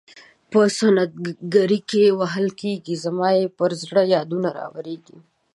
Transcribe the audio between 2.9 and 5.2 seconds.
زما پر زړه یادونه راوریږي.